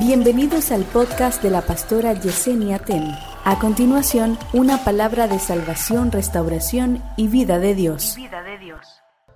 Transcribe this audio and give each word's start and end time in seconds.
Bienvenidos 0.00 0.72
al 0.72 0.84
podcast 0.84 1.42
de 1.42 1.50
la 1.50 1.60
pastora 1.60 2.14
Yesenia 2.14 2.78
Ten. 2.78 3.14
A 3.44 3.58
continuación, 3.58 4.38
una 4.54 4.82
palabra 4.82 5.28
de 5.28 5.38
salvación, 5.38 6.10
restauración 6.10 7.04
y 7.18 7.28
vida 7.28 7.58
de 7.58 7.74
Dios. 7.74 8.14
vida 8.16 8.42
de 8.42 8.56
Dios. 8.56 8.80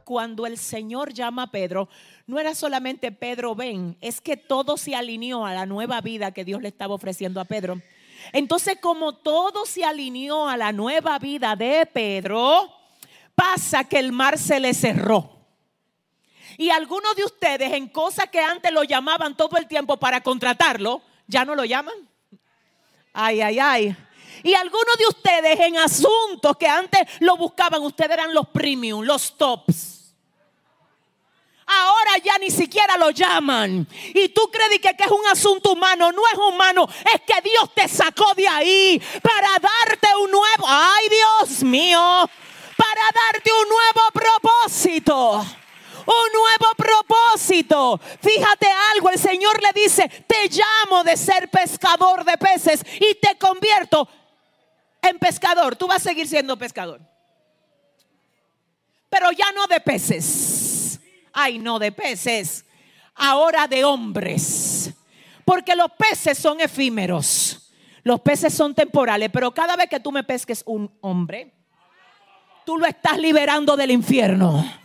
Cuando 0.04 0.46
el 0.46 0.56
Señor 0.56 1.12
llama 1.12 1.42
a 1.42 1.50
Pedro, 1.50 1.90
no 2.26 2.38
era 2.38 2.54
solamente 2.54 3.12
Pedro 3.12 3.54
ven, 3.54 3.98
es 4.00 4.22
que 4.22 4.38
todo 4.38 4.78
se 4.78 4.94
alineó 4.94 5.44
a 5.44 5.52
la 5.52 5.66
nueva 5.66 6.00
vida 6.00 6.32
que 6.32 6.46
Dios 6.46 6.62
le 6.62 6.68
estaba 6.68 6.94
ofreciendo 6.94 7.42
a 7.42 7.44
Pedro. 7.44 7.82
Entonces, 8.32 8.78
como 8.80 9.16
todo 9.16 9.66
se 9.66 9.84
alineó 9.84 10.48
a 10.48 10.56
la 10.56 10.72
nueva 10.72 11.18
vida 11.18 11.56
de 11.56 11.84
Pedro, 11.84 12.70
pasa 13.34 13.84
que 13.84 13.98
el 13.98 14.12
mar 14.12 14.38
se 14.38 14.60
le 14.60 14.72
cerró. 14.72 15.43
Y 16.56 16.70
algunos 16.70 17.14
de 17.16 17.24
ustedes 17.24 17.72
en 17.72 17.88
cosas 17.88 18.28
que 18.30 18.40
antes 18.40 18.72
lo 18.72 18.84
llamaban 18.84 19.36
todo 19.36 19.56
el 19.56 19.66
tiempo 19.66 19.96
para 19.96 20.20
contratarlo, 20.20 21.02
ya 21.26 21.44
no 21.44 21.54
lo 21.54 21.64
llaman. 21.64 21.94
Ay, 23.12 23.40
ay, 23.40 23.58
ay. 23.58 23.96
Y 24.42 24.54
algunos 24.54 24.96
de 24.98 25.06
ustedes 25.06 25.58
en 25.60 25.78
asuntos 25.78 26.56
que 26.58 26.68
antes 26.68 27.00
lo 27.20 27.36
buscaban, 27.36 27.82
ustedes 27.82 28.10
eran 28.10 28.34
los 28.34 28.48
premium, 28.48 29.02
los 29.02 29.36
tops. 29.36 29.94
Ahora 31.66 32.18
ya 32.22 32.36
ni 32.38 32.50
siquiera 32.50 32.96
lo 32.98 33.10
llaman. 33.10 33.88
Y 34.12 34.28
tú 34.28 34.50
crees 34.50 34.80
que, 34.80 34.94
es 35.02 35.10
un 35.10 35.26
asunto 35.26 35.72
humano. 35.72 36.12
No 36.12 36.22
es 36.30 36.38
humano. 36.38 36.86
Es 37.14 37.22
que 37.22 37.40
Dios 37.48 37.70
te 37.74 37.88
sacó 37.88 38.34
de 38.34 38.46
ahí 38.46 39.02
para 39.22 39.48
darte 39.58 40.08
un 40.20 40.30
nuevo. 40.30 40.66
Ay, 40.66 41.08
Dios 41.08 41.62
mío. 41.62 41.98
Para 42.76 43.02
darte 43.32 43.50
un 43.50 43.68
nuevo 43.68 44.10
propósito 44.12 45.46
un 46.06 46.32
nuevo 46.32 46.43
Fíjate 47.62 48.66
algo, 48.94 49.10
el 49.10 49.18
Señor 49.18 49.62
le 49.62 49.80
dice, 49.80 50.08
te 50.26 50.48
llamo 50.48 51.04
de 51.04 51.16
ser 51.16 51.48
pescador 51.48 52.24
de 52.24 52.36
peces 52.36 52.84
y 52.96 53.14
te 53.14 53.38
convierto 53.38 54.08
en 55.02 55.18
pescador. 55.18 55.76
Tú 55.76 55.86
vas 55.86 55.98
a 55.98 56.08
seguir 56.10 56.26
siendo 56.26 56.56
pescador. 56.56 57.00
Pero 59.08 59.30
ya 59.30 59.52
no 59.52 59.66
de 59.66 59.80
peces. 59.80 61.00
Ay, 61.32 61.58
no 61.58 61.78
de 61.78 61.92
peces. 61.92 62.64
Ahora 63.14 63.68
de 63.68 63.84
hombres. 63.84 64.92
Porque 65.44 65.76
los 65.76 65.92
peces 65.92 66.36
son 66.36 66.60
efímeros. 66.60 67.72
Los 68.02 68.20
peces 68.20 68.52
son 68.52 68.74
temporales. 68.74 69.30
Pero 69.32 69.54
cada 69.54 69.76
vez 69.76 69.88
que 69.88 70.00
tú 70.00 70.10
me 70.10 70.24
pesques 70.24 70.64
un 70.66 70.92
hombre, 71.00 71.52
tú 72.66 72.76
lo 72.78 72.86
estás 72.86 73.18
liberando 73.18 73.76
del 73.76 73.92
infierno 73.92 74.83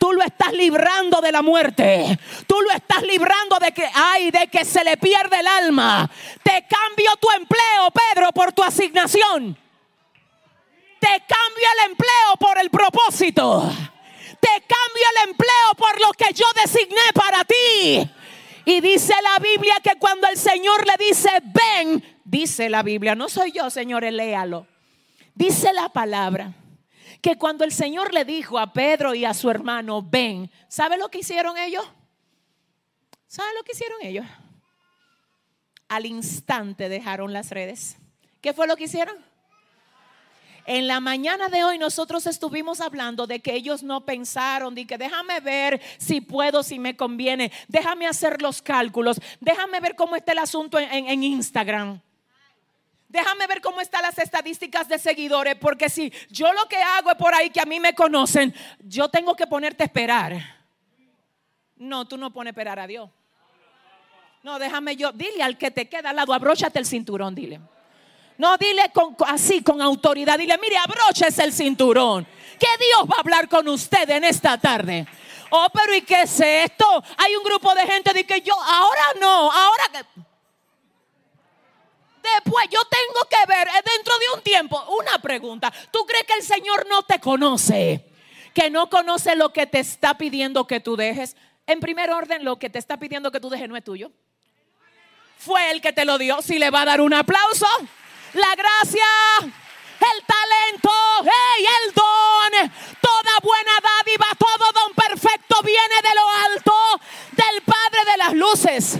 Tú 0.00 0.14
lo 0.14 0.22
estás 0.22 0.54
librando 0.54 1.20
de 1.20 1.30
la 1.30 1.42
muerte. 1.42 2.18
Tú 2.46 2.58
lo 2.62 2.70
estás 2.70 3.02
librando 3.02 3.58
de 3.58 3.70
que, 3.70 3.86
ay, 3.92 4.30
de 4.30 4.48
que 4.48 4.64
se 4.64 4.82
le 4.82 4.96
pierde 4.96 5.40
el 5.40 5.46
alma. 5.46 6.10
Te 6.42 6.66
cambio 6.66 7.10
tu 7.20 7.28
empleo, 7.32 7.90
Pedro, 7.92 8.32
por 8.32 8.50
tu 8.54 8.62
asignación. 8.62 9.54
Te 10.98 11.06
cambio 11.06 11.68
el 11.76 11.90
empleo 11.90 12.36
por 12.38 12.58
el 12.58 12.70
propósito. 12.70 13.70
Te 14.40 14.48
cambio 14.48 15.04
el 15.16 15.28
empleo 15.28 15.74
por 15.76 16.00
lo 16.00 16.12
que 16.12 16.32
yo 16.32 16.46
designé 16.62 17.12
para 17.14 17.44
ti. 17.44 18.10
Y 18.64 18.80
dice 18.80 19.12
la 19.22 19.38
Biblia 19.38 19.74
que 19.82 19.96
cuando 19.98 20.28
el 20.28 20.38
Señor 20.38 20.86
le 20.86 20.94
dice, 21.06 21.28
ven, 21.44 22.02
dice 22.24 22.70
la 22.70 22.82
Biblia, 22.82 23.14
no 23.14 23.28
soy 23.28 23.52
yo, 23.52 23.68
señores, 23.68 24.14
léalo. 24.14 24.66
Dice 25.34 25.74
la 25.74 25.90
palabra 25.90 26.54
que 27.20 27.36
cuando 27.36 27.64
el 27.64 27.72
Señor 27.72 28.14
le 28.14 28.24
dijo 28.24 28.58
a 28.58 28.72
Pedro 28.72 29.14
y 29.14 29.24
a 29.24 29.34
su 29.34 29.50
hermano, 29.50 30.02
ven, 30.02 30.50
¿sabe 30.68 30.96
lo 30.96 31.10
que 31.10 31.18
hicieron 31.18 31.58
ellos? 31.58 31.84
¿Sabe 33.26 33.50
lo 33.56 33.62
que 33.62 33.72
hicieron 33.72 33.98
ellos? 34.02 34.26
Al 35.88 36.06
instante 36.06 36.88
dejaron 36.88 37.32
las 37.32 37.50
redes. 37.50 37.96
¿Qué 38.40 38.52
fue 38.52 38.66
lo 38.66 38.76
que 38.76 38.84
hicieron? 38.84 39.16
En 40.66 40.86
la 40.86 41.00
mañana 41.00 41.48
de 41.48 41.64
hoy 41.64 41.78
nosotros 41.78 42.26
estuvimos 42.26 42.80
hablando 42.80 43.26
de 43.26 43.40
que 43.40 43.54
ellos 43.54 43.82
no 43.82 44.04
pensaron, 44.04 44.74
de 44.74 44.86
que 44.86 44.98
déjame 44.98 45.40
ver 45.40 45.80
si 45.98 46.20
puedo, 46.20 46.62
si 46.62 46.78
me 46.78 46.96
conviene, 46.96 47.50
déjame 47.68 48.06
hacer 48.06 48.40
los 48.40 48.62
cálculos, 48.62 49.20
déjame 49.40 49.80
ver 49.80 49.96
cómo 49.96 50.16
está 50.16 50.32
el 50.32 50.38
asunto 50.38 50.78
en, 50.78 51.08
en 51.08 51.24
Instagram. 51.24 52.00
Déjame 53.10 53.48
ver 53.48 53.60
cómo 53.60 53.80
están 53.80 54.02
las 54.02 54.16
estadísticas 54.18 54.88
de 54.88 54.96
seguidores, 54.96 55.56
porque 55.56 55.90
si 55.90 56.12
yo 56.28 56.52
lo 56.52 56.66
que 56.68 56.76
hago 56.76 57.10
es 57.10 57.16
por 57.16 57.34
ahí 57.34 57.50
que 57.50 57.60
a 57.60 57.64
mí 57.64 57.80
me 57.80 57.92
conocen, 57.92 58.54
yo 58.78 59.08
tengo 59.08 59.34
que 59.34 59.48
ponerte 59.48 59.82
a 59.82 59.86
esperar. 59.86 60.32
No, 61.74 62.06
tú 62.06 62.16
no 62.16 62.32
pones 62.32 62.50
a 62.50 62.52
esperar 62.52 62.78
a 62.78 62.86
Dios. 62.86 63.10
No, 64.44 64.60
déjame 64.60 64.94
yo, 64.94 65.10
dile 65.10 65.42
al 65.42 65.58
que 65.58 65.72
te 65.72 65.88
queda 65.88 66.10
al 66.10 66.16
lado, 66.16 66.32
abróchate 66.32 66.78
el 66.78 66.86
cinturón, 66.86 67.34
dile. 67.34 67.60
No, 68.38 68.56
dile 68.56 68.92
con, 68.94 69.16
así, 69.26 69.60
con 69.60 69.82
autoridad, 69.82 70.38
dile, 70.38 70.56
mire, 70.58 70.76
abróchese 70.76 71.42
el 71.42 71.52
cinturón. 71.52 72.24
Que 72.60 72.68
Dios 72.78 73.10
va 73.10 73.16
a 73.16 73.20
hablar 73.22 73.48
con 73.48 73.66
usted 73.66 74.08
en 74.08 74.22
esta 74.22 74.56
tarde. 74.56 75.04
Oh, 75.50 75.66
pero 75.74 75.96
¿y 75.96 76.02
qué 76.02 76.22
es 76.22 76.40
esto? 76.40 77.02
Hay 77.16 77.34
un 77.34 77.42
grupo 77.42 77.74
de 77.74 77.82
gente 77.88 78.12
de 78.12 78.24
que 78.24 78.40
yo, 78.40 78.54
ahora 78.54 79.02
no, 79.20 79.50
ahora 79.50 79.84
que... 79.92 80.29
Después 82.22 82.66
yo 82.70 82.80
tengo 82.84 83.28
que 83.28 83.46
ver 83.48 83.68
eh, 83.68 83.82
dentro 83.96 84.14
de 84.18 84.24
un 84.36 84.42
tiempo 84.42 84.82
una 84.98 85.18
pregunta. 85.18 85.72
¿Tú 85.90 86.04
crees 86.06 86.24
que 86.24 86.34
el 86.34 86.42
Señor 86.42 86.86
no 86.88 87.02
te 87.02 87.18
conoce? 87.18 88.06
Que 88.54 88.70
no 88.70 88.90
conoce 88.90 89.36
lo 89.36 89.52
que 89.52 89.66
te 89.66 89.80
está 89.80 90.18
pidiendo 90.18 90.66
que 90.66 90.80
tú 90.80 90.96
dejes. 90.96 91.36
En 91.66 91.80
primer 91.80 92.10
orden, 92.10 92.44
lo 92.44 92.58
que 92.58 92.68
te 92.68 92.78
está 92.78 92.98
pidiendo 92.98 93.30
que 93.30 93.40
tú 93.40 93.48
dejes 93.48 93.68
no 93.68 93.76
es 93.76 93.84
tuyo. 93.84 94.10
Fue 95.38 95.70
el 95.70 95.80
que 95.80 95.92
te 95.92 96.04
lo 96.04 96.18
dio. 96.18 96.42
Si 96.42 96.58
le 96.58 96.70
va 96.70 96.82
a 96.82 96.84
dar 96.84 97.00
un 97.00 97.14
aplauso, 97.14 97.66
la 98.34 98.54
gracia, 98.54 99.04
el 99.40 100.24
talento, 100.26 100.90
el 101.22 101.94
don, 101.94 102.72
toda 103.00 103.32
buena 103.42 103.72
dádiva, 103.82 104.26
todo 104.38 104.72
don 104.72 104.94
perfecto 104.94 105.62
viene 105.62 105.94
de 106.02 106.14
lo 106.14 106.28
alto 106.54 107.00
del 107.32 107.62
Padre 107.62 108.10
de 108.10 108.16
las 108.18 108.34
luces 108.34 108.98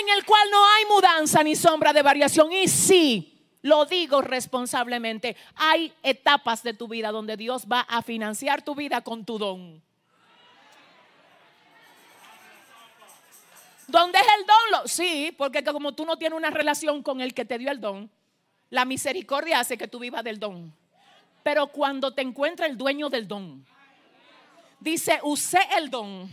en 0.00 0.08
el 0.08 0.24
cual 0.24 0.50
no 0.50 0.66
hay 0.68 0.84
mudanza 0.86 1.42
ni 1.42 1.54
sombra 1.54 1.92
de 1.92 2.02
variación. 2.02 2.52
Y 2.52 2.68
sí, 2.68 3.32
lo 3.62 3.84
digo 3.84 4.22
responsablemente, 4.22 5.36
hay 5.54 5.92
etapas 6.02 6.62
de 6.62 6.74
tu 6.74 6.88
vida 6.88 7.10
donde 7.10 7.36
Dios 7.36 7.66
va 7.70 7.80
a 7.80 8.02
financiar 8.02 8.62
tu 8.62 8.74
vida 8.74 9.02
con 9.02 9.24
tu 9.24 9.38
don. 9.38 9.82
¿Dónde 13.86 14.18
es 14.18 14.26
el 14.38 14.46
don? 14.46 14.88
Sí, 14.88 15.34
porque 15.36 15.62
como 15.62 15.92
tú 15.92 16.06
no 16.06 16.16
tienes 16.16 16.36
una 16.36 16.50
relación 16.50 17.02
con 17.02 17.20
el 17.20 17.34
que 17.34 17.44
te 17.44 17.58
dio 17.58 17.70
el 17.70 17.80
don, 17.80 18.10
la 18.70 18.86
misericordia 18.86 19.60
hace 19.60 19.76
que 19.76 19.86
tú 19.86 19.98
vivas 19.98 20.24
del 20.24 20.38
don. 20.38 20.74
Pero 21.42 21.66
cuando 21.66 22.14
te 22.14 22.22
encuentra 22.22 22.66
el 22.66 22.78
dueño 22.78 23.10
del 23.10 23.28
don, 23.28 23.66
dice, 24.80 25.20
usé 25.22 25.60
el 25.76 25.90
don 25.90 26.30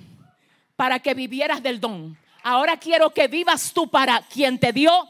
para 0.75 0.99
que 0.99 1.13
vivieras 1.13 1.61
del 1.61 1.81
don. 1.81 2.17
Ahora 2.49 2.77
quiero 2.77 3.11
que 3.11 3.27
vivas 3.27 3.71
tú 3.73 3.87
para 3.87 4.23
quien 4.23 4.57
te 4.57 4.73
dio. 4.73 5.07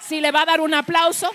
Si 0.00 0.20
le 0.20 0.30
va 0.30 0.42
a 0.42 0.44
dar 0.44 0.60
un 0.60 0.74
aplauso. 0.74 1.30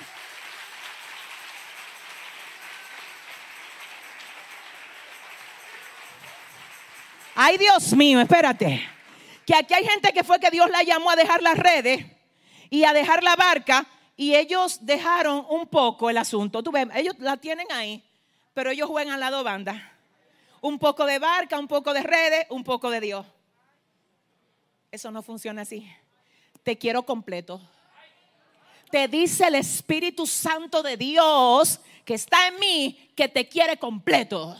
Ay, 7.33 7.57
Dios 7.57 7.93
mío, 7.93 8.21
espérate. 8.21 8.87
Que 9.43 9.55
aquí 9.55 9.73
hay 9.73 9.87
gente 9.87 10.13
que 10.13 10.23
fue 10.23 10.39
que 10.39 10.51
Dios 10.51 10.69
la 10.69 10.83
llamó 10.83 11.09
a 11.09 11.15
dejar 11.15 11.41
las 11.41 11.57
redes 11.57 12.05
y 12.69 12.83
a 12.83 12.93
dejar 12.93 13.23
la 13.23 13.35
barca 13.35 13.87
y 14.15 14.35
ellos 14.35 14.85
dejaron 14.85 15.47
un 15.49 15.65
poco 15.65 16.11
el 16.11 16.17
asunto. 16.19 16.61
Tú 16.61 16.71
ves, 16.71 16.85
ellos 16.93 17.15
la 17.17 17.37
tienen 17.37 17.65
ahí, 17.71 18.03
pero 18.53 18.69
ellos 18.69 18.87
juegan 18.87 19.15
al 19.15 19.19
lado 19.19 19.43
banda. 19.43 19.97
Un 20.61 20.77
poco 20.77 21.07
de 21.07 21.17
barca, 21.17 21.57
un 21.57 21.67
poco 21.67 21.91
de 21.91 22.03
redes, 22.03 22.45
un 22.51 22.63
poco 22.63 22.91
de 22.91 23.01
Dios. 23.01 23.25
Eso 24.91 25.09
no 25.09 25.23
funciona 25.23 25.61
así. 25.61 25.89
Te 26.63 26.77
quiero 26.77 27.03
completo. 27.03 27.61
Te 28.91 29.07
dice 29.07 29.47
el 29.47 29.55
Espíritu 29.55 30.27
Santo 30.27 30.83
de 30.83 30.97
Dios 30.97 31.79
que 32.03 32.15
está 32.15 32.49
en 32.49 32.59
mí, 32.59 33.11
que 33.15 33.29
te 33.29 33.47
quiere 33.47 33.77
completo 33.77 34.57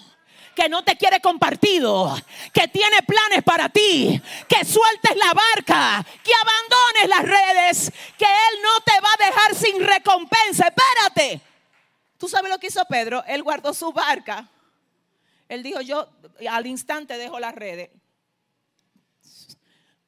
que 0.55 0.67
no 0.67 0.83
te 0.83 0.97
quiere 0.97 1.21
compartido, 1.21 2.13
que 2.53 2.67
tiene 2.67 3.01
planes 3.03 3.41
para 3.41 3.69
ti, 3.69 4.21
que 4.49 4.65
sueltes 4.65 5.15
la 5.15 5.33
barca, 5.33 6.05
que 6.21 6.31
abandones 6.33 7.07
las 7.07 7.23
redes, 7.23 7.91
que 8.17 8.25
Él 8.25 8.59
no 8.61 8.81
te 8.81 8.99
va 9.01 9.09
a 9.13 9.25
dejar 9.25 9.55
sin 9.55 9.79
recompensa. 9.81 10.67
Espérate. 10.67 11.41
¿Tú 12.17 12.27
sabes 12.27 12.51
lo 12.51 12.59
que 12.59 12.67
hizo 12.67 12.83
Pedro? 12.85 13.23
Él 13.27 13.43
guardó 13.43 13.73
su 13.73 13.93
barca. 13.93 14.49
Él 15.47 15.63
dijo, 15.63 15.79
yo 15.79 16.09
al 16.49 16.67
instante 16.67 17.17
dejo 17.17 17.39
las 17.39 17.55
redes 17.55 17.89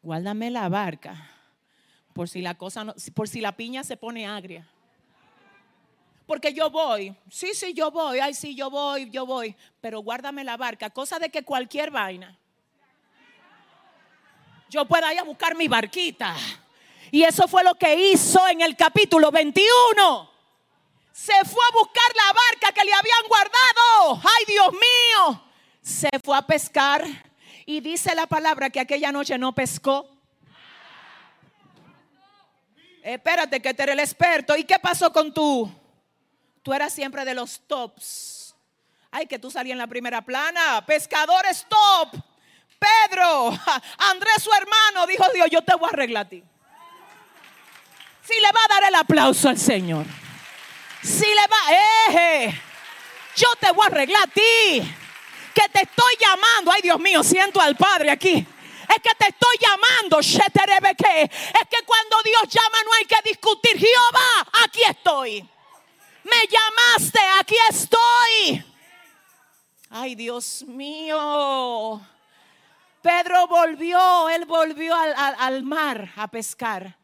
guárdame 0.04 0.52
la 0.52 0.70
barca 0.70 1.30
por 2.14 2.30
si 2.30 2.42
la 2.42 2.56
cosa 2.56 2.84
no, 2.84 2.94
por 3.16 3.28
si 3.28 3.42
la 3.42 3.56
piña 3.56 3.84
se 3.84 3.98
pone 3.98 4.28
agria. 4.28 4.68
Porque 6.28 6.54
yo 6.54 6.70
voy, 6.70 7.16
sí, 7.30 7.52
sí, 7.54 7.74
yo 7.74 7.92
voy, 7.92 8.20
ay, 8.20 8.34
sí, 8.34 8.56
yo 8.56 8.70
voy, 8.70 9.10
yo 9.10 9.26
voy, 9.26 9.56
pero 9.82 10.00
guárdame 10.00 10.44
la 10.44 10.56
barca, 10.56 10.90
cosa 10.90 11.20
de 11.20 11.30
que 11.30 11.44
cualquier 11.44 11.92
vaina. 11.92 12.38
Yo 14.70 14.86
pueda 14.86 15.14
ir 15.14 15.20
a 15.20 15.24
buscar 15.24 15.56
mi 15.56 15.68
barquita 15.68 16.36
Y 17.12 17.22
eso 17.22 17.48
fue 17.48 17.64
lo 17.64 17.76
que 17.76 17.94
hizo 18.10 18.48
en 18.48 18.62
el 18.62 18.76
capítulo 18.76 19.30
21. 19.32 20.32
Se 21.12 21.34
fue 21.46 21.64
a 21.70 21.78
buscar 21.78 22.12
la 22.16 22.34
barca 22.34 22.72
que 22.74 22.84
le 22.84 22.92
habían 22.92 23.28
guardado. 23.28 24.22
Ay, 24.24 24.46
Dios 24.48 24.72
mío. 24.72 25.44
Se 25.80 26.10
fue 26.24 26.36
a 26.36 26.42
pescar. 26.42 27.06
Y 27.66 27.80
dice 27.80 28.14
la 28.16 28.28
palabra 28.28 28.70
que 28.70 28.80
aquella 28.80 29.12
noche 29.12 29.38
no 29.38 29.54
pescó. 29.54 30.10
Espérate 33.02 33.62
que 33.62 33.74
tú 33.74 33.84
eres 33.84 33.94
el 33.94 34.00
experto. 34.00 34.56
¿Y 34.56 34.64
qué 34.64 34.80
pasó 34.80 35.12
con 35.12 35.34
tú? 35.34 35.72
Tú 36.62 36.74
eras 36.74 36.94
siempre 36.94 37.26
de 37.26 37.34
los 37.34 37.60
tops. 37.68 38.56
Ay, 39.12 39.28
que 39.28 39.38
tú 39.38 39.52
salías 39.52 39.74
en 39.74 39.80
la 39.80 39.88
primera 39.88 40.22
plana. 40.22 40.84
Pescadores 40.86 41.66
top. 41.68 42.22
Pedro, 42.80 43.50
Andrés 43.98 44.44
su 44.44 44.52
hermano, 44.52 45.08
dijo 45.08 45.24
Dios, 45.34 45.48
yo 45.50 45.62
te 45.62 45.74
voy 45.76 45.88
a 45.88 45.94
arreglar 45.94 46.26
a 46.26 46.30
ti. 46.30 46.44
Si 48.24 48.34
le 48.34 48.48
va 48.52 48.60
a 48.66 48.74
dar 48.74 48.84
el 48.90 48.96
aplauso 48.96 49.50
al 49.50 49.58
Señor. 49.58 50.06
Si 51.02 51.26
le 51.26 51.48
va, 51.48 52.18
eh, 52.18 52.62
yo 53.36 53.48
te 53.60 53.72
voy 53.72 53.86
a 53.86 53.88
arreglar 53.88 54.24
a 54.24 54.28
ti. 54.28 54.96
Que 55.54 55.70
te 55.70 55.84
estoy 55.84 56.14
llamando. 56.20 56.72
Ay, 56.72 56.82
Dios 56.82 57.00
mío, 57.00 57.24
siento 57.24 57.62
al 57.62 57.76
Padre 57.76 58.12
aquí. 58.12 58.46
Es 58.90 59.00
que 59.02 59.16
te 59.18 59.28
estoy 59.30 59.56
llamando, 59.60 60.20
Es 60.20 60.28
que 60.28 61.86
cuando 61.86 62.18
Dios 62.24 62.44
llama 62.50 62.78
no 62.86 62.94
hay 62.94 63.06
que 63.06 63.30
discutir. 63.30 63.78
Jehová, 63.78 64.48
aquí 64.64 64.82
estoy. 64.88 65.50
Me 66.24 66.48
llamaste, 66.48 67.20
aquí 67.40 67.56
estoy. 67.70 68.64
Ay, 69.90 70.16
Dios 70.16 70.64
mío. 70.64 72.02
Pedro 73.02 73.48
volvió, 73.48 74.30
él 74.30 74.46
volvió 74.46 74.96
al, 74.96 75.14
al, 75.38 75.64
mar 75.64 76.12
a 76.16 76.30
pescar. 76.30 76.98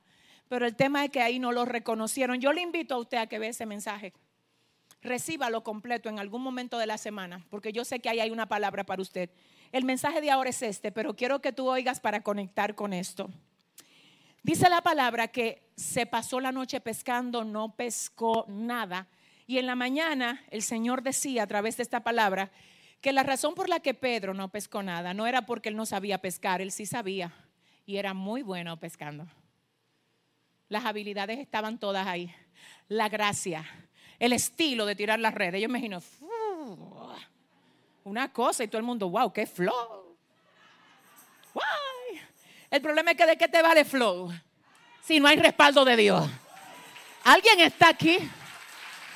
Pero 0.47 0.65
el 0.65 0.75
tema 0.75 1.05
es 1.05 1.11
que 1.11 1.21
ahí 1.21 1.39
no 1.39 1.51
lo 1.51 1.65
reconocieron. 1.65 2.39
Yo 2.39 2.53
le 2.53 2.61
invito 2.61 2.95
a 2.95 2.99
usted 2.99 3.17
a 3.17 3.27
que 3.27 3.37
vea 3.37 3.49
ese 3.49 3.65
mensaje. 3.65 4.13
Recíbalo 5.01 5.63
completo 5.63 6.09
en 6.09 6.19
algún 6.19 6.41
momento 6.41 6.77
de 6.77 6.85
la 6.85 6.97
semana, 6.97 7.45
porque 7.49 7.71
yo 7.71 7.85
sé 7.85 7.99
que 7.99 8.09
ahí 8.09 8.19
hay 8.19 8.31
una 8.31 8.47
palabra 8.47 8.85
para 8.85 9.01
usted. 9.01 9.29
El 9.71 9.85
mensaje 9.85 10.19
de 10.19 10.31
ahora 10.31 10.49
es 10.49 10.61
este, 10.61 10.91
pero 10.91 11.15
quiero 11.15 11.41
que 11.41 11.53
tú 11.53 11.69
oigas 11.69 11.99
para 11.99 12.21
conectar 12.21 12.75
con 12.75 12.91
esto. 12.91 13.29
Dice 14.43 14.69
la 14.69 14.81
palabra 14.81 15.27
que 15.27 15.69
se 15.75 16.05
pasó 16.05 16.39
la 16.39 16.51
noche 16.51 16.81
pescando, 16.81 17.43
no 17.43 17.75
pescó 17.75 18.45
nada. 18.47 19.07
Y 19.47 19.57
en 19.57 19.65
la 19.65 19.75
mañana 19.75 20.43
el 20.49 20.61
Señor 20.61 21.01
decía 21.01 21.43
a 21.43 21.47
través 21.47 21.77
de 21.77 21.83
esta 21.83 22.03
palabra 22.03 22.51
que 23.01 23.13
la 23.13 23.23
razón 23.23 23.55
por 23.55 23.69
la 23.69 23.79
que 23.79 23.93
Pedro 23.93 24.33
no 24.33 24.49
pescó 24.49 24.83
nada 24.83 25.13
no 25.13 25.27
era 25.27 25.45
porque 25.45 25.69
él 25.69 25.75
no 25.75 25.85
sabía 25.85 26.19
pescar, 26.19 26.61
él 26.61 26.71
sí 26.71 26.85
sabía 26.85 27.33
y 27.85 27.97
era 27.97 28.13
muy 28.13 28.43
bueno 28.43 28.79
pescando. 28.79 29.27
Las 30.67 30.85
habilidades 30.85 31.39
estaban 31.39 31.79
todas 31.79 32.05
ahí. 32.05 32.31
La 32.87 33.09
gracia, 33.09 33.65
el 34.19 34.33
estilo 34.33 34.85
de 34.85 34.95
tirar 34.95 35.19
las 35.19 35.33
redes. 35.33 35.61
Yo 35.61 35.69
me 35.69 35.79
imagino 35.79 36.03
una 38.03 38.31
cosa 38.31 38.63
y 38.63 38.67
todo 38.67 38.79
el 38.79 38.85
mundo, 38.85 39.09
wow, 39.09 39.31
qué 39.31 39.45
flow. 39.45 40.17
El 42.69 42.81
problema 42.81 43.11
es 43.11 43.17
que 43.17 43.25
de 43.25 43.37
qué 43.37 43.47
te 43.47 43.61
vale 43.61 43.83
flow 43.83 44.31
si 45.03 45.19
no 45.19 45.27
hay 45.27 45.37
respaldo 45.37 45.83
de 45.85 45.95
Dios. 45.95 46.29
¿Alguien 47.23 47.59
está 47.61 47.89
aquí? 47.89 48.17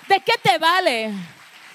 ¿De 0.08 0.20
qué 0.22 0.34
te 0.42 0.58
vale? 0.58 1.14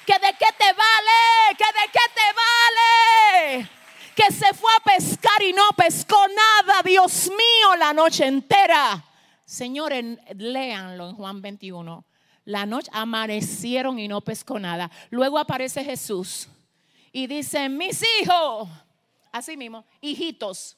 ¿Que 0.05 0.15
de 0.15 0.33
qué 0.33 0.47
te 0.59 0.73
vale? 0.73 1.57
¿Que 1.57 1.65
de 1.65 1.93
qué 1.93 2.01
te 2.15 3.55
vale? 3.55 3.71
Que 4.17 4.33
se 4.33 4.53
fue 4.55 4.71
a 4.77 4.81
pescar 4.81 5.41
y 5.43 5.53
no 5.53 5.69
pescó 5.77 6.19
nada, 6.29 6.83
Dios 6.83 7.29
mío, 7.29 7.77
la 7.77 7.93
noche 7.93 8.27
entera. 8.27 9.05
Señores, 9.45 10.19
léanlo 10.35 11.11
en 11.11 11.17
Juan 11.17 11.41
21. 11.41 12.05
La 12.49 12.65
noche 12.65 12.89
amanecieron 12.95 13.99
y 13.99 14.09
no 14.09 14.23
pescó 14.23 14.59
nada. 14.59 14.91
Luego 15.11 15.39
aparece 15.39 15.85
Jesús 15.85 16.49
y 17.13 17.27
dice, 17.27 17.69
mis 17.69 18.03
hijos, 18.23 18.67
así 19.31 19.55
mismo, 19.55 19.85
hijitos. 20.01 20.75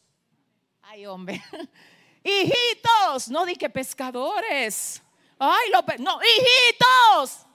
Ay, 0.82 1.06
hombre. 1.06 1.40
hijitos, 2.24 3.28
no 3.28 3.46
di 3.46 3.54
que 3.54 3.70
pescadores. 3.70 5.00
Ay, 5.38 5.70
lo, 5.70 5.84
no, 6.00 6.18
hijitos. 6.20 7.46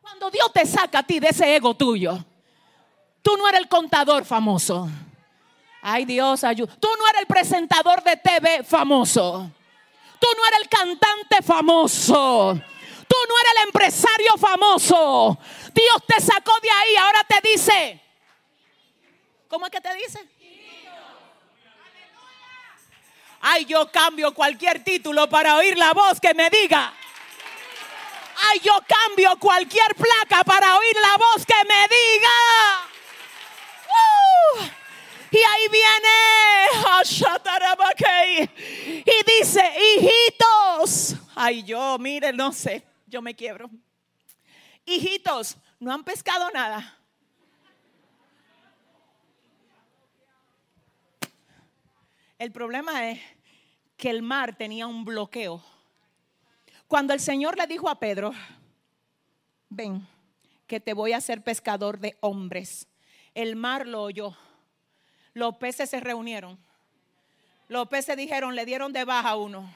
Cuando 0.00 0.28
Dios 0.28 0.52
te 0.52 0.66
saca 0.66 0.98
a 0.98 1.02
ti 1.04 1.20
de 1.20 1.28
ese 1.28 1.54
ego 1.54 1.72
tuyo, 1.72 2.18
tú 3.22 3.36
no 3.36 3.48
eres 3.48 3.60
el 3.60 3.68
contador 3.68 4.24
famoso. 4.24 4.90
Ay 5.80 6.04
Dios, 6.04 6.42
ayuda. 6.42 6.74
Tú 6.80 6.88
no 6.98 7.08
eres 7.10 7.20
el 7.20 7.26
presentador 7.28 8.02
de 8.02 8.16
TV 8.16 8.64
famoso. 8.64 9.48
Tú 10.18 10.26
no 10.36 10.46
eres 10.48 10.62
el 10.62 10.68
cantante 10.68 11.42
famoso. 11.42 12.60
Tú 13.08 13.16
no 13.28 13.38
eres 13.38 13.52
el 13.56 13.62
empresario 13.68 14.36
famoso. 14.38 15.38
Dios 15.72 15.96
te 16.06 16.20
sacó 16.20 16.52
de 16.62 16.70
ahí. 16.70 16.96
Ahora 16.96 17.24
te 17.24 17.48
dice. 17.48 18.00
¿Cómo 19.48 19.66
es 19.66 19.72
que 19.72 19.80
te 19.80 19.92
dice? 19.94 20.28
Ay, 23.40 23.64
yo 23.64 23.90
cambio 23.90 24.32
cualquier 24.32 24.84
título 24.84 25.28
para 25.28 25.56
oír 25.56 25.76
la 25.76 25.92
voz 25.92 26.20
que 26.20 26.32
me 26.32 26.48
diga. 26.48 26.94
Ay, 28.44 28.60
yo 28.60 28.72
cambio 28.86 29.36
cualquier 29.38 29.94
placa 29.94 30.44
para 30.44 30.78
oír 30.78 30.96
la 31.02 31.16
voz 31.16 31.44
que 31.44 31.64
me 31.66 31.88
diga. 31.88 32.28
Uh, 33.88 34.62
y 35.32 35.38
ahí 35.38 35.68
viene 35.68 36.22
y 39.04 39.38
dice, 39.38 39.62
hijitos. 39.96 41.16
Ay, 41.34 41.64
yo, 41.64 41.98
mire, 41.98 42.32
no 42.32 42.52
sé, 42.52 42.84
yo 43.12 43.22
me 43.22 43.36
quiebro. 43.36 43.70
Hijitos, 44.84 45.56
no 45.78 45.92
han 45.92 46.02
pescado 46.02 46.50
nada. 46.50 46.98
El 52.38 52.50
problema 52.50 53.08
es 53.08 53.20
que 53.96 54.10
el 54.10 54.22
mar 54.22 54.56
tenía 54.56 54.88
un 54.88 55.04
bloqueo 55.04 55.62
cuando 56.92 57.14
el 57.14 57.20
Señor 57.20 57.56
le 57.56 57.66
dijo 57.66 57.88
a 57.88 57.98
Pedro, 57.98 58.34
ven, 59.70 60.06
que 60.66 60.78
te 60.78 60.92
voy 60.92 61.14
a 61.14 61.16
hacer 61.16 61.42
pescador 61.42 61.98
de 61.98 62.18
hombres, 62.20 62.86
el 63.32 63.56
mar 63.56 63.86
lo 63.86 64.02
oyó. 64.02 64.36
Los 65.32 65.56
peces 65.56 65.88
se 65.88 66.00
reunieron. 66.00 66.58
Los 67.68 67.88
peces 67.88 68.14
dijeron, 68.18 68.54
le 68.54 68.66
dieron 68.66 68.92
de 68.92 69.06
baja 69.06 69.30
a 69.30 69.36
uno. 69.36 69.74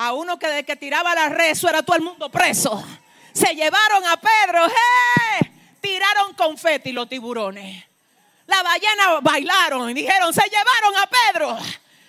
A 0.00 0.12
uno 0.12 0.38
que 0.38 0.46
de 0.46 0.64
que 0.64 0.76
tiraba 0.76 1.12
la 1.12 1.28
red, 1.28 1.50
eso 1.50 1.68
era 1.68 1.82
todo 1.82 1.96
el 1.96 2.02
mundo 2.02 2.30
preso. 2.30 2.80
Se 3.32 3.52
llevaron 3.52 4.06
a 4.06 4.16
Pedro, 4.16 4.66
¡eh! 4.66 5.50
tiraron 5.80 6.34
confeti 6.34 6.92
los 6.92 7.08
tiburones. 7.08 7.84
La 8.46 8.62
ballena 8.62 9.18
bailaron 9.20 9.90
y 9.90 9.94
dijeron, 9.94 10.32
se 10.32 10.42
llevaron 10.42 10.96
a 11.02 11.10
Pedro. 11.10 11.58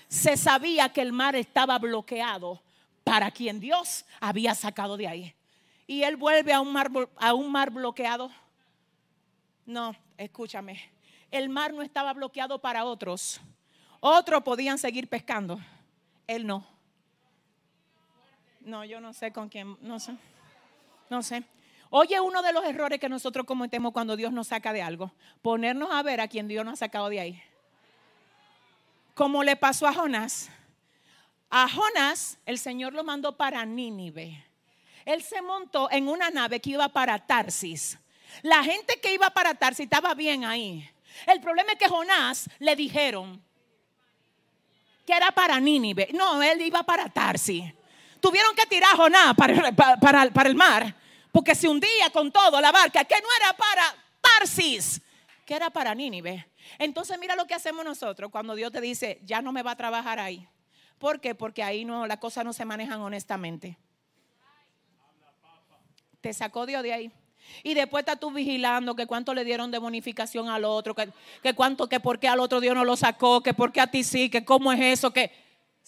Se 0.07 0.37
sabía 0.37 0.89
que 0.89 1.01
el 1.01 1.11
mar 1.11 1.35
estaba 1.35 1.79
bloqueado 1.79 2.61
para 3.03 3.31
quien 3.31 3.59
Dios 3.59 4.05
había 4.19 4.53
sacado 4.53 4.95
de 4.95 5.07
ahí. 5.07 5.35
Y 5.87 6.03
él 6.03 6.15
vuelve 6.15 6.53
a 6.53 6.61
un 6.61 6.71
mar, 6.71 6.91
a 7.17 7.33
un 7.33 7.51
mar 7.51 7.71
bloqueado. 7.71 8.29
No, 9.65 9.95
escúchame. 10.15 10.91
El 11.31 11.49
mar 11.49 11.73
no 11.73 11.81
estaba 11.81 12.13
bloqueado 12.13 12.59
para 12.59 12.85
otros. 12.85 13.41
Otros 13.99 14.43
podían 14.43 14.77
seguir 14.77 15.07
pescando. 15.07 15.59
Él 16.27 16.45
no. 16.45 16.78
No, 18.69 18.85
yo 18.85 19.01
no 19.01 19.13
sé 19.13 19.33
con 19.33 19.49
quién, 19.49 19.75
no 19.81 19.99
sé. 19.99 20.15
No 21.09 21.23
sé. 21.23 21.43
Oye, 21.89 22.19
uno 22.19 22.43
de 22.43 22.53
los 22.53 22.63
errores 22.65 22.99
que 22.99 23.09
nosotros 23.09 23.47
cometemos 23.47 23.91
cuando 23.91 24.15
Dios 24.15 24.31
nos 24.31 24.49
saca 24.49 24.71
de 24.73 24.83
algo, 24.83 25.11
ponernos 25.41 25.89
a 25.91 26.03
ver 26.03 26.21
a 26.21 26.27
quien 26.27 26.47
Dios 26.47 26.63
nos 26.63 26.73
ha 26.75 26.85
sacado 26.85 27.09
de 27.09 27.19
ahí. 27.19 27.43
Como 29.15 29.43
le 29.43 29.55
pasó 29.55 29.87
a 29.87 29.93
Jonás. 29.93 30.51
A 31.49 31.67
Jonás 31.67 32.37
el 32.45 32.59
Señor 32.59 32.93
lo 32.93 33.03
mandó 33.03 33.35
para 33.35 33.65
Nínive. 33.65 34.45
Él 35.03 35.23
se 35.23 35.41
montó 35.41 35.89
en 35.89 36.07
una 36.07 36.29
nave 36.29 36.59
que 36.59 36.69
iba 36.69 36.87
para 36.89 37.17
Tarsis. 37.25 37.97
La 38.43 38.63
gente 38.63 38.99
que 39.01 39.11
iba 39.11 39.31
para 39.31 39.55
Tarsis 39.55 39.85
estaba 39.85 40.13
bien 40.13 40.45
ahí. 40.45 40.87
El 41.25 41.41
problema 41.41 41.71
es 41.71 41.79
que 41.79 41.89
Jonás 41.89 42.47
le 42.59 42.75
dijeron 42.75 43.41
que 45.07 45.13
era 45.13 45.31
para 45.31 45.59
Nínive. 45.59 46.09
No, 46.13 46.43
él 46.43 46.61
iba 46.61 46.83
para 46.83 47.09
Tarsis. 47.09 47.78
Tuvieron 48.19 48.55
que 48.55 48.65
tirar 48.65 48.93
a 48.93 48.97
Jonás 48.97 49.35
para, 49.35 50.47
el 50.47 50.55
mar. 50.55 50.95
Porque 51.31 51.55
se 51.55 51.67
hundía 51.67 52.09
con 52.11 52.31
todo 52.31 52.59
la 52.59 52.71
barca, 52.71 53.03
que 53.03 53.15
no 53.21 53.27
era 53.39 53.55
para 53.55 53.95
Tarsis, 54.19 55.01
que 55.45 55.53
era 55.53 55.69
para 55.69 55.93
Nínive. 55.93 56.47
Entonces 56.79 57.17
mira 57.19 57.35
lo 57.35 57.45
que 57.45 57.53
hacemos 57.53 57.85
nosotros 57.85 58.31
cuando 58.31 58.55
Dios 58.55 58.71
te 58.71 58.81
dice, 58.81 59.19
ya 59.23 59.41
no 59.41 59.51
me 59.51 59.61
va 59.61 59.71
a 59.71 59.75
trabajar 59.75 60.19
ahí. 60.19 60.47
¿Por 60.97 61.21
qué? 61.21 61.35
Porque 61.35 61.63
ahí 61.63 61.85
no, 61.85 62.07
las 62.07 62.17
cosas 62.17 62.43
no 62.43 62.51
se 62.51 62.65
manejan 62.65 62.99
honestamente. 63.01 63.77
Te 66.19 66.33
sacó 66.33 66.65
Dios 66.65 66.83
de 66.83 66.93
ahí. 66.93 67.11
Y 67.63 67.73
después 67.73 68.01
estás 68.01 68.19
tú 68.19 68.31
vigilando 68.31 68.95
que 68.95 69.07
cuánto 69.07 69.33
le 69.33 69.43
dieron 69.43 69.71
de 69.71 69.77
bonificación 69.77 70.49
al 70.49 70.65
otro, 70.65 70.93
que, 70.93 71.09
que 71.41 71.53
cuánto, 71.53 71.87
que 71.87 71.99
por 71.99 72.19
qué 72.19 72.27
al 72.27 72.39
otro 72.39 72.59
Dios 72.59 72.75
no 72.75 72.83
lo 72.83 72.95
sacó, 72.95 73.41
que 73.41 73.53
por 73.53 73.71
qué 73.71 73.81
a 73.81 73.87
ti 73.87 74.03
sí, 74.03 74.29
que 74.29 74.43
cómo 74.43 74.71
es 74.71 74.79
eso, 74.81 75.11
que 75.11 75.31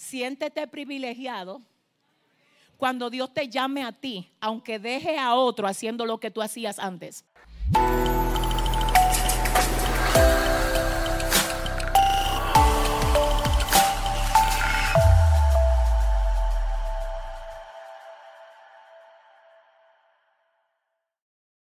Siéntete 0.02 0.68
privilegiado 0.68 1.62
cuando 2.82 3.12
Dios 3.12 3.32
te 3.32 3.48
llame 3.48 3.84
a 3.84 3.92
ti, 3.92 4.32
aunque 4.40 4.80
deje 4.80 5.16
a 5.20 5.36
otro 5.36 5.68
haciendo 5.68 6.08
lo 6.08 6.20
que 6.20 6.32
tú 6.32 6.42
hacías 6.42 6.80
antes. 6.80 7.26